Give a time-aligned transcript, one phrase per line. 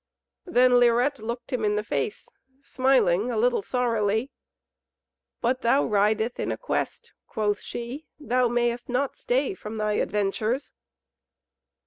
[0.47, 2.27] Then Lirette looked him in the face,
[2.59, 4.31] smiling a little sorrily.
[5.41, 10.71] "But thou ridest in a quest," quoth she, "thou mayst not stay from thy adventures."